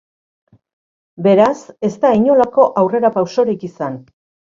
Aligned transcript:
Beraz, 1.27 1.57
ez 1.87 1.91
da 2.05 2.11
inolako 2.21 2.65
aurrerapausorik 2.85 3.67
izan. 3.69 4.01